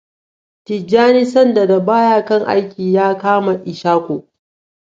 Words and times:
Tijjani 0.65 1.25
sandan 1.25 1.67
da 1.67 1.79
baya 1.85 2.25
kan 2.25 2.45
aiki 2.45 2.93
ya 2.93 3.17
kama 3.17 3.53
Ishaku. 3.65 4.27